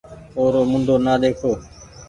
[0.37, 1.51] اورو منڍو نآ ۮيکو